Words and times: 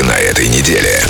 на 0.00 0.12
этой 0.12 0.48
неделе. 0.48 1.02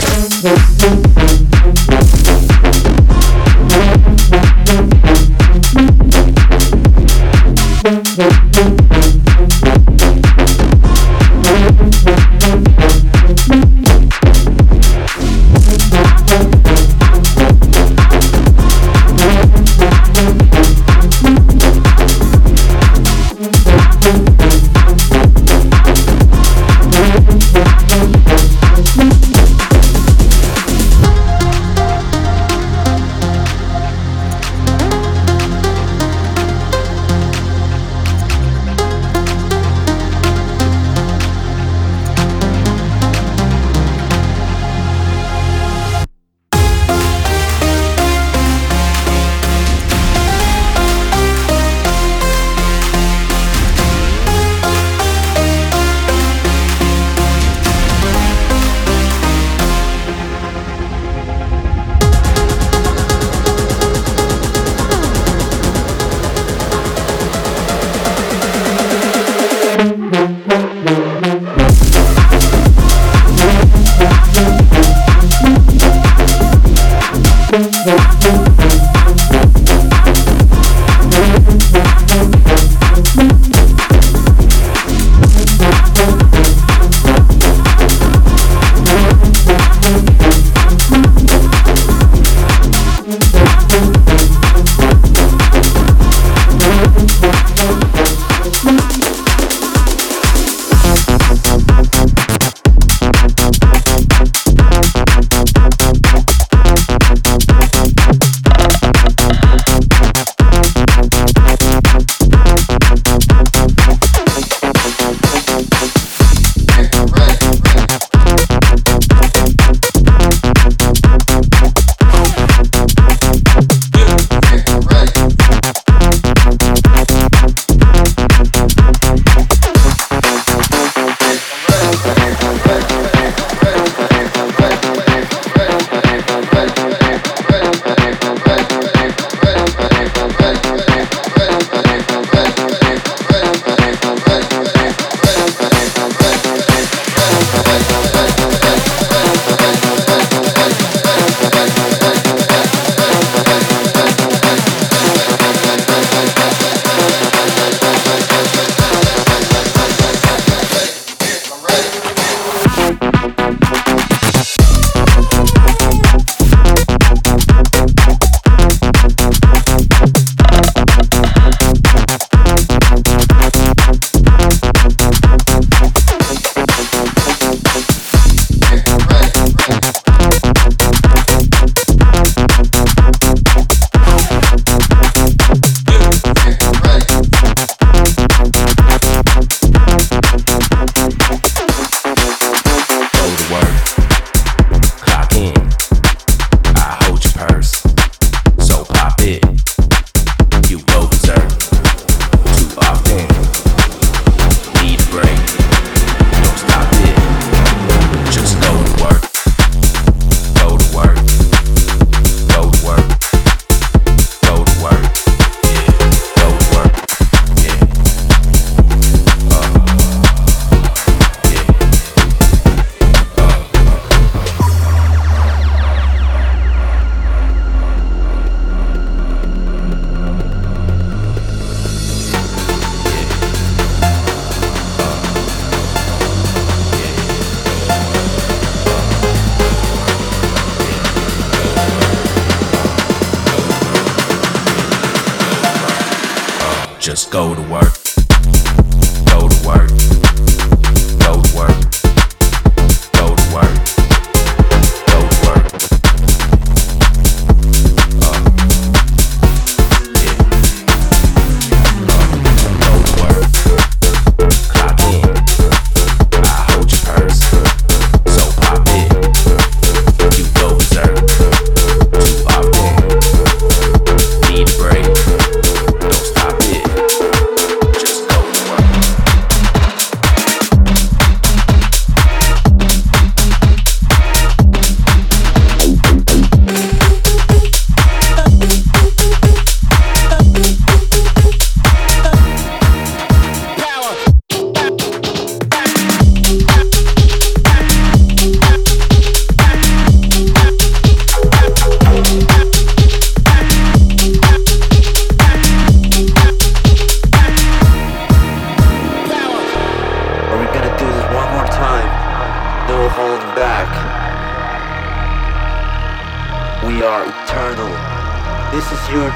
just 247.12 247.30
go 247.30 247.54
to 247.54 247.60
work. 247.70 248.01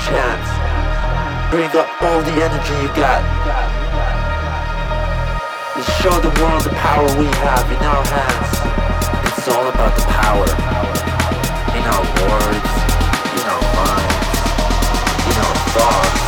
chance. 0.01 0.49
Bring 1.51 1.71
up 1.77 1.89
all 2.03 2.21
the 2.23 2.37
energy 2.43 2.75
you 2.83 2.91
got. 2.97 3.23
Let's 5.77 5.93
show 6.01 6.15
the 6.21 6.33
world 6.41 6.63
the 6.65 6.71
power 6.71 7.07
we 7.19 7.27
have 7.45 7.67
in 7.71 7.83
our 7.85 8.05
hands. 8.05 8.51
It's 9.29 9.49
all 9.49 9.69
about 9.69 9.95
the 9.97 10.07
power. 10.09 10.49
In 11.77 11.85
our 11.85 12.05
words, 12.25 12.73
in 13.37 13.45
our 13.55 13.65
minds, 13.77 14.27
in 15.31 15.37
our 15.45 15.57
thoughts. 15.75 16.26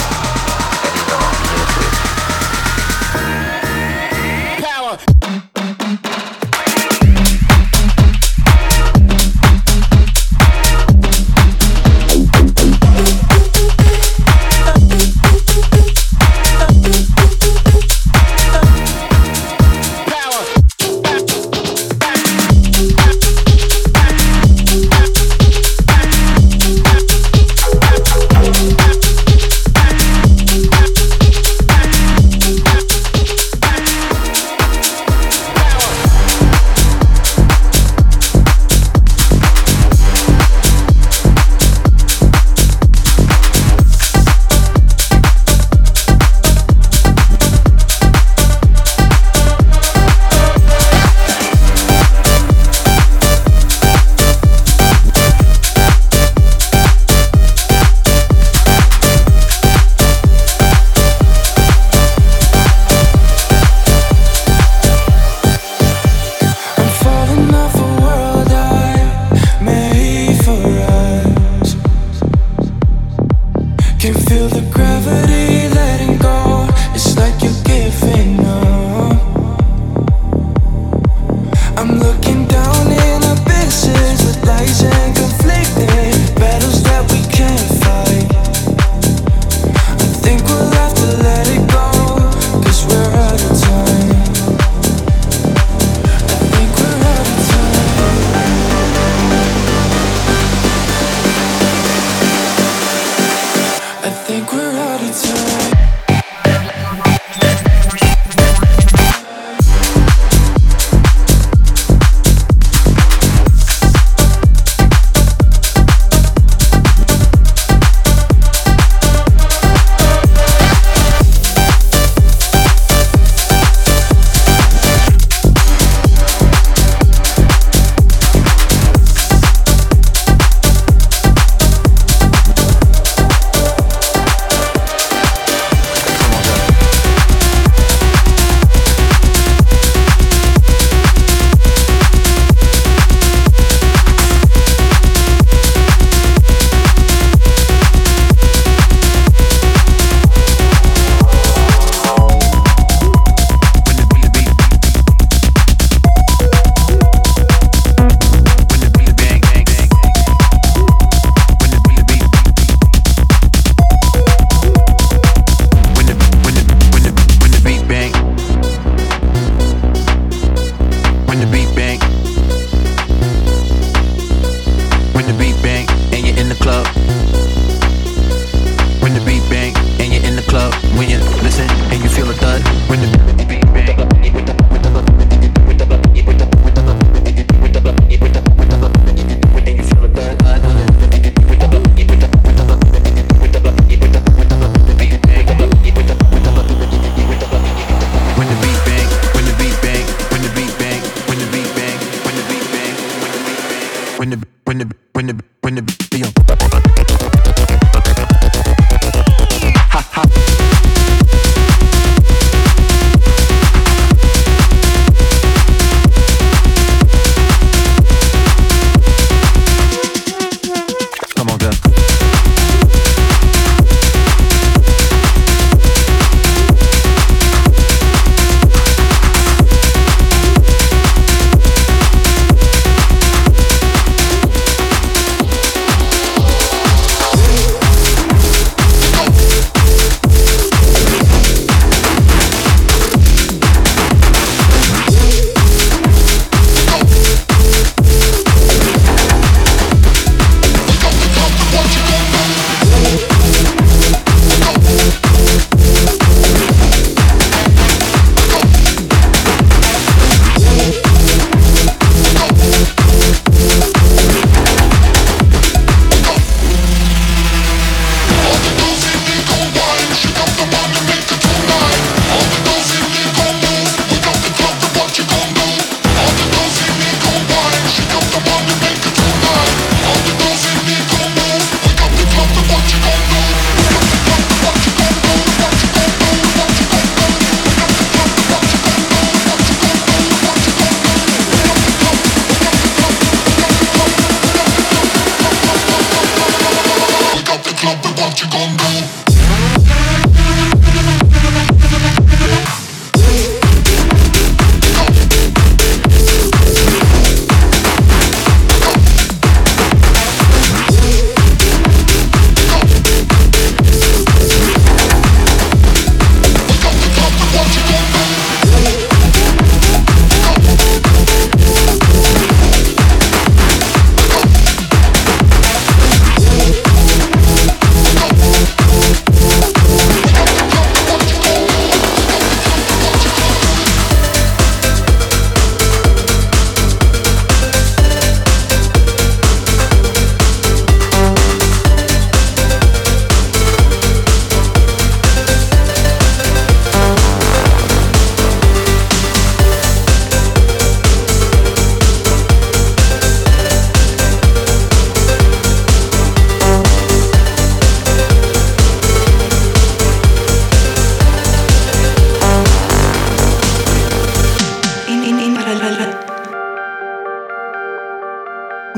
when 204.69 204.77
the 204.77 204.95
when 205.15 205.27
the 205.29 205.45
when 205.63 205.75
the 205.77 205.83
feel. 206.13 206.38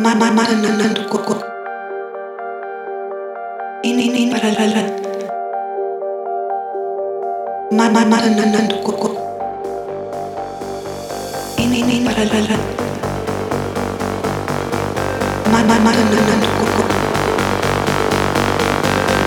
Ma 0.00 0.14
ma 0.14 0.30
ma 0.32 0.44
na 0.48 0.56
na 0.80 0.86
na 0.96 1.02
koko. 1.12 1.36
Ini 3.84 4.04
ini 4.08 4.32
para 4.32 4.48
la 4.56 4.64
la. 4.74 4.82
Ma 7.76 7.84
ma 7.92 8.02
ma 8.08 8.16
na 8.24 8.30
na 8.32 8.60
na 8.64 8.76
koko. 8.80 9.10
Ini 11.60 11.84
ini 11.84 12.00
para 12.06 12.24
la 12.32 12.40
la. 12.48 12.56
Ma 15.52 15.60
ma 15.68 15.76
ma 15.84 15.90
na 15.92 16.04
na 16.16 16.34
na 16.40 16.48
koko. 16.56 16.82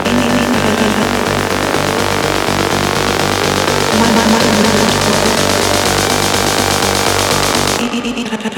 Ini 0.09 0.25
ini 0.25 0.45
para 0.53 0.73
la 0.81 0.87
la. 0.97 1.05
Ma 3.99 4.07
ma 4.15 4.23
ma 4.31 4.37
na 4.41 4.51
na 4.57 4.71
na 4.81 4.91
koko. 5.05 5.13
Ini 7.83 7.97
ini 8.09 8.23
para 8.25 8.49